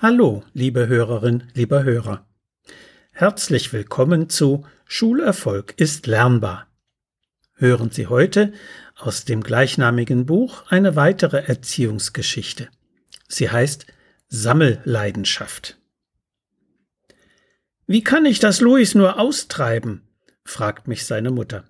Hallo, 0.00 0.44
liebe 0.54 0.86
Hörerin, 0.86 1.42
lieber 1.54 1.82
Hörer. 1.82 2.24
Herzlich 3.10 3.72
willkommen 3.72 4.28
zu 4.28 4.64
Schulerfolg 4.86 5.74
ist 5.76 6.06
lernbar. 6.06 6.68
Hören 7.54 7.90
Sie 7.90 8.06
heute 8.06 8.52
aus 8.94 9.24
dem 9.24 9.42
gleichnamigen 9.42 10.24
Buch 10.24 10.62
eine 10.68 10.94
weitere 10.94 11.38
Erziehungsgeschichte. 11.38 12.68
Sie 13.26 13.50
heißt 13.50 13.86
Sammelleidenschaft. 14.28 15.80
Wie 17.88 18.04
kann 18.04 18.24
ich 18.24 18.38
das 18.38 18.60
Luis 18.60 18.94
nur 18.94 19.18
austreiben? 19.18 20.06
fragt 20.44 20.86
mich 20.86 21.06
seine 21.06 21.32
Mutter. 21.32 21.64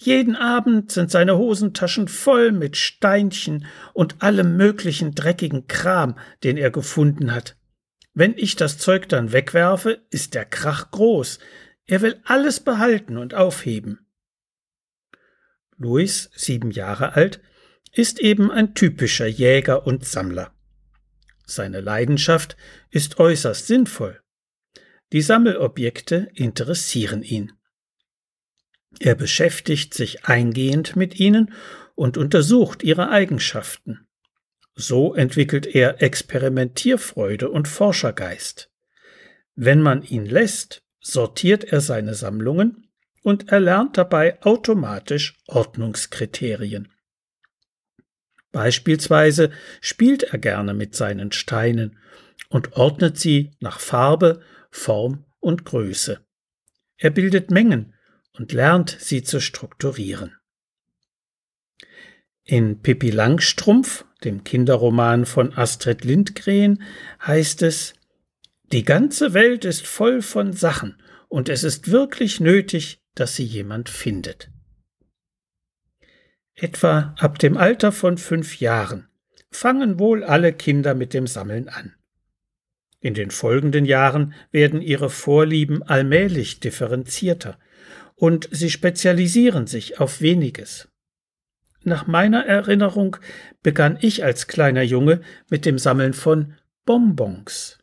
Jeden 0.00 0.36
Abend 0.36 0.92
sind 0.92 1.10
seine 1.10 1.36
Hosentaschen 1.36 2.06
voll 2.06 2.52
mit 2.52 2.76
Steinchen 2.76 3.66
und 3.94 4.22
allem 4.22 4.56
möglichen 4.56 5.12
dreckigen 5.12 5.66
Kram, 5.66 6.16
den 6.44 6.56
er 6.56 6.70
gefunden 6.70 7.34
hat. 7.34 7.56
Wenn 8.14 8.34
ich 8.36 8.54
das 8.54 8.78
Zeug 8.78 9.08
dann 9.08 9.32
wegwerfe, 9.32 10.00
ist 10.10 10.34
der 10.34 10.44
Krach 10.44 10.92
groß. 10.92 11.40
Er 11.86 12.00
will 12.00 12.20
alles 12.24 12.60
behalten 12.60 13.16
und 13.16 13.34
aufheben. 13.34 14.06
Louis, 15.76 16.30
sieben 16.34 16.70
Jahre 16.70 17.14
alt, 17.14 17.40
ist 17.92 18.20
eben 18.20 18.52
ein 18.52 18.74
typischer 18.74 19.26
Jäger 19.26 19.84
und 19.84 20.04
Sammler. 20.04 20.52
Seine 21.44 21.80
Leidenschaft 21.80 22.56
ist 22.90 23.18
äußerst 23.18 23.66
sinnvoll. 23.66 24.20
Die 25.12 25.22
Sammelobjekte 25.22 26.28
interessieren 26.34 27.22
ihn. 27.22 27.57
Er 29.00 29.14
beschäftigt 29.14 29.94
sich 29.94 30.24
eingehend 30.24 30.96
mit 30.96 31.20
ihnen 31.20 31.52
und 31.94 32.16
untersucht 32.16 32.82
ihre 32.82 33.10
Eigenschaften. 33.10 34.06
So 34.74 35.14
entwickelt 35.14 35.66
er 35.66 36.02
Experimentierfreude 36.02 37.50
und 37.50 37.68
Forschergeist. 37.68 38.70
Wenn 39.56 39.82
man 39.82 40.02
ihn 40.02 40.24
lässt, 40.24 40.84
sortiert 41.00 41.64
er 41.64 41.80
seine 41.80 42.14
Sammlungen 42.14 42.88
und 43.22 43.48
erlernt 43.50 43.96
dabei 43.96 44.40
automatisch 44.42 45.36
Ordnungskriterien. 45.48 46.92
Beispielsweise 48.52 49.50
spielt 49.80 50.22
er 50.22 50.38
gerne 50.38 50.74
mit 50.74 50.94
seinen 50.94 51.32
Steinen 51.32 51.98
und 52.48 52.74
ordnet 52.74 53.18
sie 53.18 53.50
nach 53.60 53.80
Farbe, 53.80 54.40
Form 54.70 55.24
und 55.40 55.64
Größe. 55.64 56.20
Er 56.96 57.10
bildet 57.10 57.50
Mengen 57.50 57.94
und 58.32 58.52
lernt 58.52 58.96
sie 58.98 59.22
zu 59.22 59.40
strukturieren. 59.40 60.36
In 62.44 62.80
Pippi 62.80 63.10
Langstrumpf, 63.10 64.04
dem 64.24 64.42
Kinderroman 64.44 65.26
von 65.26 65.52
Astrid 65.52 66.04
Lindgren, 66.04 66.82
heißt 67.26 67.62
es 67.62 67.94
Die 68.72 68.84
ganze 68.84 69.34
Welt 69.34 69.64
ist 69.64 69.86
voll 69.86 70.22
von 70.22 70.52
Sachen, 70.52 71.00
und 71.28 71.48
es 71.48 71.62
ist 71.62 71.90
wirklich 71.90 72.40
nötig, 72.40 73.02
dass 73.14 73.36
sie 73.36 73.44
jemand 73.44 73.88
findet. 73.90 74.50
Etwa 76.54 77.14
ab 77.18 77.38
dem 77.38 77.56
Alter 77.56 77.92
von 77.92 78.18
fünf 78.18 78.60
Jahren 78.60 79.08
fangen 79.50 79.98
wohl 79.98 80.24
alle 80.24 80.52
Kinder 80.52 80.94
mit 80.94 81.14
dem 81.14 81.26
Sammeln 81.26 81.68
an. 81.68 81.94
In 83.00 83.14
den 83.14 83.30
folgenden 83.30 83.84
Jahren 83.84 84.34
werden 84.50 84.82
ihre 84.82 85.08
Vorlieben 85.08 85.82
allmählich 85.82 86.60
differenzierter, 86.60 87.58
und 88.18 88.48
sie 88.50 88.70
spezialisieren 88.70 89.66
sich 89.66 90.00
auf 90.00 90.20
weniges. 90.20 90.88
Nach 91.84 92.06
meiner 92.06 92.44
Erinnerung 92.44 93.16
begann 93.62 93.96
ich 94.00 94.24
als 94.24 94.48
kleiner 94.48 94.82
Junge 94.82 95.20
mit 95.48 95.64
dem 95.64 95.78
Sammeln 95.78 96.12
von 96.12 96.54
Bonbons. 96.84 97.78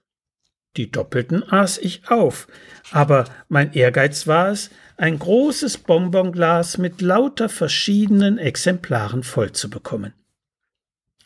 Die 0.75 0.91
doppelten 0.91 1.41
aß 1.49 1.77
ich 1.77 2.09
auf, 2.09 2.47
aber 2.91 3.25
mein 3.47 3.71
Ehrgeiz 3.73 4.27
war 4.27 4.49
es, 4.49 4.71
ein 4.97 5.19
großes 5.19 5.79
Bonbonglas 5.79 6.77
mit 6.77 7.01
lauter 7.01 7.47
verschiedenen 7.47 8.37
Exemplaren 8.37 9.23
voll 9.23 9.53
zu 9.53 9.69
bekommen. 9.69 10.13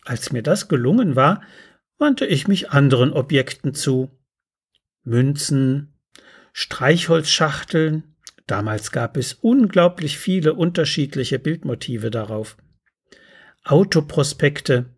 Als 0.06 0.32
mir 0.32 0.44
das 0.44 0.68
gelungen 0.68 1.16
war, 1.16 1.42
wandte 1.98 2.26
ich 2.26 2.48
mich 2.48 2.70
anderen 2.70 3.12
Objekten 3.12 3.74
zu. 3.74 4.10
Münzen, 5.04 5.94
Streichholzschachteln, 6.54 8.16
Damals 8.50 8.92
gab 8.92 9.16
es 9.16 9.34
unglaublich 9.34 10.18
viele 10.18 10.56
unterschiedliche 10.56 11.38
Bildmotive 11.38 12.10
darauf. 12.10 12.58
Autoprospekte 13.64 14.96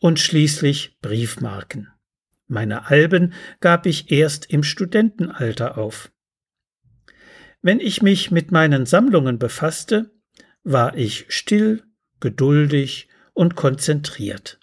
und 0.00 0.18
schließlich 0.18 0.98
Briefmarken. 1.00 1.92
Meine 2.48 2.90
Alben 2.90 3.34
gab 3.60 3.86
ich 3.86 4.10
erst 4.10 4.50
im 4.50 4.64
Studentenalter 4.64 5.78
auf. 5.78 6.10
Wenn 7.62 7.78
ich 7.78 8.02
mich 8.02 8.32
mit 8.32 8.50
meinen 8.50 8.84
Sammlungen 8.84 9.38
befasste, 9.38 10.10
war 10.64 10.96
ich 10.96 11.26
still, 11.28 11.84
geduldig 12.18 13.08
und 13.32 13.54
konzentriert, 13.54 14.58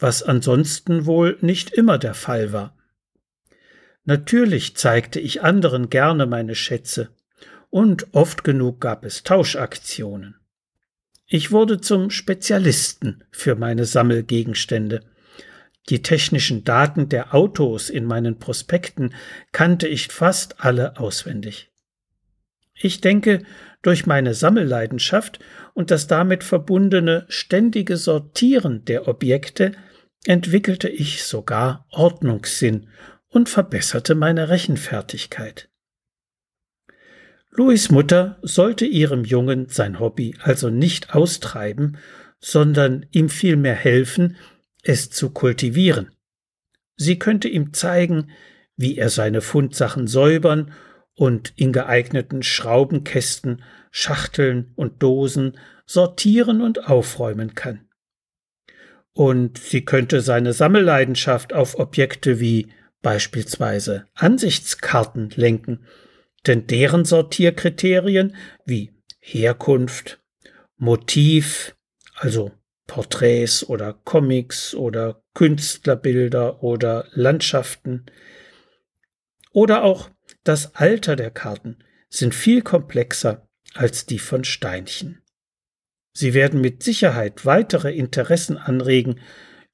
was 0.00 0.24
ansonsten 0.24 1.06
wohl 1.06 1.38
nicht 1.40 1.70
immer 1.70 1.98
der 1.98 2.14
Fall 2.14 2.52
war. 2.52 2.76
Natürlich 4.02 4.76
zeigte 4.76 5.20
ich 5.20 5.44
anderen 5.44 5.88
gerne 5.88 6.26
meine 6.26 6.56
Schätze, 6.56 7.15
und 7.76 8.14
oft 8.14 8.42
genug 8.42 8.80
gab 8.80 9.04
es 9.04 9.22
Tauschaktionen. 9.22 10.36
Ich 11.26 11.52
wurde 11.52 11.78
zum 11.78 12.08
Spezialisten 12.08 13.22
für 13.30 13.54
meine 13.54 13.84
Sammelgegenstände. 13.84 15.02
Die 15.90 16.00
technischen 16.00 16.64
Daten 16.64 17.10
der 17.10 17.34
Autos 17.34 17.90
in 17.90 18.06
meinen 18.06 18.38
Prospekten 18.38 19.12
kannte 19.52 19.88
ich 19.88 20.08
fast 20.08 20.64
alle 20.64 20.98
auswendig. 20.98 21.70
Ich 22.72 23.02
denke, 23.02 23.42
durch 23.82 24.06
meine 24.06 24.32
Sammelleidenschaft 24.32 25.38
und 25.74 25.90
das 25.90 26.06
damit 26.06 26.44
verbundene 26.44 27.26
ständige 27.28 27.98
Sortieren 27.98 28.86
der 28.86 29.06
Objekte 29.06 29.72
entwickelte 30.24 30.88
ich 30.88 31.24
sogar 31.24 31.84
Ordnungssinn 31.90 32.88
und 33.28 33.50
verbesserte 33.50 34.14
meine 34.14 34.48
Rechenfertigkeit. 34.48 35.68
Louis 37.58 37.90
Mutter 37.90 38.38
sollte 38.42 38.84
ihrem 38.84 39.24
Jungen 39.24 39.68
sein 39.70 39.98
Hobby 39.98 40.34
also 40.42 40.68
nicht 40.68 41.14
austreiben, 41.14 41.96
sondern 42.38 43.06
ihm 43.12 43.30
vielmehr 43.30 43.74
helfen, 43.74 44.36
es 44.82 45.08
zu 45.08 45.30
kultivieren. 45.30 46.10
Sie 46.96 47.18
könnte 47.18 47.48
ihm 47.48 47.72
zeigen, 47.72 48.30
wie 48.76 48.98
er 48.98 49.08
seine 49.08 49.40
Fundsachen 49.40 50.06
säubern 50.06 50.70
und 51.14 51.54
in 51.56 51.72
geeigneten 51.72 52.42
Schraubenkästen, 52.42 53.62
Schachteln 53.90 54.72
und 54.74 55.02
Dosen 55.02 55.56
sortieren 55.86 56.60
und 56.60 56.86
aufräumen 56.90 57.54
kann. 57.54 57.88
Und 59.14 59.56
sie 59.56 59.82
könnte 59.82 60.20
seine 60.20 60.52
Sammelleidenschaft 60.52 61.54
auf 61.54 61.78
Objekte 61.78 62.38
wie 62.38 62.68
beispielsweise 63.00 64.04
Ansichtskarten 64.14 65.30
lenken 65.36 65.86
denn 66.46 66.66
deren 66.66 67.04
Sortierkriterien 67.04 68.36
wie 68.64 68.92
Herkunft, 69.20 70.20
Motiv, 70.76 71.76
also 72.14 72.52
Porträts 72.86 73.64
oder 73.68 73.94
Comics 74.04 74.74
oder 74.74 75.22
Künstlerbilder 75.34 76.62
oder 76.62 77.08
Landschaften 77.12 78.06
oder 79.52 79.84
auch 79.84 80.10
das 80.44 80.74
Alter 80.74 81.16
der 81.16 81.30
Karten 81.30 81.78
sind 82.08 82.34
viel 82.34 82.62
komplexer 82.62 83.48
als 83.74 84.06
die 84.06 84.18
von 84.18 84.44
Steinchen. 84.44 85.22
Sie 86.12 86.34
werden 86.34 86.60
mit 86.60 86.82
Sicherheit 86.82 87.44
weitere 87.44 87.92
Interessen 87.94 88.56
anregen, 88.56 89.20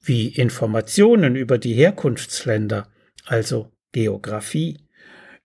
wie 0.01 0.29
Informationen 0.29 1.37
über 1.37 1.59
die 1.59 1.75
Herkunftsländer, 1.75 2.91
also 3.27 3.71
Geographie, 3.93 4.82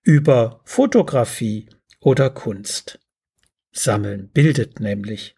über 0.07 0.62
Fotografie 0.63 1.68
oder 2.00 2.30
Kunst. 2.30 2.98
Sammeln 3.74 4.30
bildet 4.30 4.80
nämlich. 4.80 5.36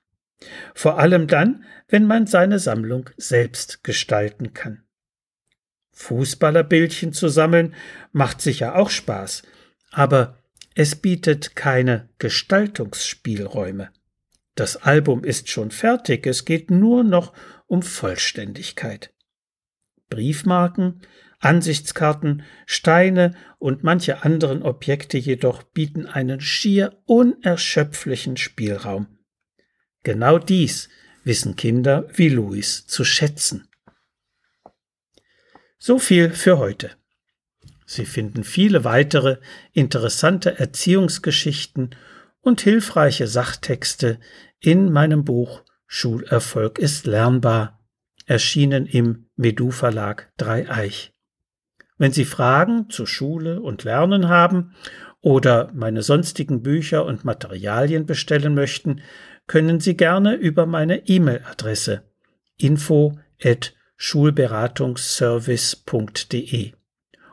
Vor 0.76 1.00
allem 1.00 1.26
dann, 1.26 1.66
wenn 1.88 2.06
man 2.06 2.28
seine 2.28 2.60
Sammlung 2.60 3.10
selbst 3.18 3.84
gestalten 3.84 4.54
kann. 4.54 4.84
Fußballerbildchen 5.94 7.14
zu 7.14 7.30
sammeln 7.30 7.74
macht 8.12 8.42
sicher 8.42 8.76
auch 8.76 8.92
Spaß, 8.92 9.42
aber 9.90 10.38
es 10.76 10.96
bietet 10.96 11.56
keine 11.56 12.08
Gestaltungsspielräume. 12.20 13.90
Das 14.54 14.78
Album 14.78 15.24
ist 15.24 15.50
schon 15.50 15.72
fertig, 15.72 16.28
es 16.28 16.46
geht 16.46 16.70
nur 16.70 17.04
noch 17.04 17.34
um 17.66 17.82
Vollständigkeit. 17.82 19.12
Briefmarken 20.10 21.02
Ansichtskarten, 21.40 22.44
Steine 22.66 23.36
und 23.60 23.84
manche 23.84 24.24
anderen 24.24 24.62
Objekte 24.62 25.18
jedoch 25.18 25.64
bieten 25.64 26.06
einen 26.06 26.42
schier 26.42 27.02
unerschöpflichen 27.06 28.38
Spielraum. 28.38 29.08
Genau 30.04 30.38
dies 30.38 30.90
wissen 31.24 31.56
Kinder 31.56 32.08
wie 32.14 32.30
Louis 32.30 32.86
zu 32.88 33.04
schätzen. 33.04 33.70
So 35.78 35.98
viel 35.98 36.32
für 36.32 36.58
heute. 36.58 36.92
Sie 37.86 38.06
finden 38.06 38.44
viele 38.44 38.84
weitere 38.84 39.38
interessante 39.72 40.60
Erziehungsgeschichten 40.60 41.96
und 42.42 42.62
hilfreiche 42.62 43.28
Sachtexte 43.28 44.20
in 44.60 44.92
meinem 44.92 45.24
Buch 45.24 45.64
Schulerfolg 45.88 46.78
ist 46.78 47.08
lernbar, 47.08 47.80
erschienen 48.26 48.86
im 48.86 49.30
Medu 49.36 49.72
Verlag 49.72 50.32
Dreieich. 50.38 51.14
Wenn 52.00 52.12
Sie 52.14 52.26
Fragen 52.26 52.90
zu 52.90 53.06
Schule 53.06 53.62
und 53.62 53.84
Lernen 53.84 54.30
haben 54.30 54.74
oder 55.22 55.70
meine 55.74 56.02
sonstigen 56.02 56.64
Bücher 56.64 57.06
und 57.06 57.26
Materialien 57.26 58.06
bestellen 58.06 58.54
möchten, 58.56 59.02
können 59.48 59.82
Sie 59.82 59.98
gerne 59.98 60.36
über 60.36 60.66
meine 60.66 61.06
E-Mail-Adresse 61.08 62.04
info 62.56 63.20
at 63.44 63.74
schulberatungsservice.de 63.98 66.72